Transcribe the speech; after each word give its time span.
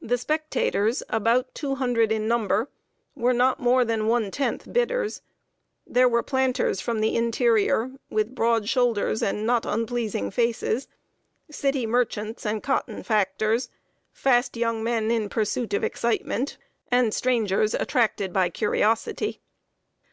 The 0.00 0.16
spectators, 0.16 1.02
about 1.08 1.56
two 1.56 1.74
hundred 1.74 2.12
in 2.12 2.28
number, 2.28 2.70
were 3.16 3.32
not 3.32 3.58
more 3.58 3.84
than 3.84 4.06
one 4.06 4.30
tenth 4.30 4.72
bidders. 4.72 5.22
There 5.84 6.08
were 6.08 6.22
planters 6.22 6.80
from 6.80 7.00
the 7.00 7.16
interior, 7.16 7.90
with 8.10 8.36
broad 8.36 8.68
shoulders 8.68 9.24
and 9.24 9.44
not 9.44 9.66
unpleasing 9.66 10.30
faces; 10.30 10.86
city 11.50 11.84
merchants, 11.84 12.46
and 12.46 12.62
cotton 12.62 13.02
factors; 13.02 13.70
fast 14.12 14.56
young 14.56 14.84
men 14.84 15.10
in 15.10 15.28
pursuit 15.28 15.74
of 15.74 15.82
excitement, 15.82 16.56
and 16.92 17.12
strangers 17.12 17.74
attracted 17.74 18.32
by 18.32 18.50
curiosity. 18.50 19.40